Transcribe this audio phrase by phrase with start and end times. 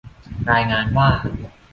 [0.51, 1.09] รายงานว่า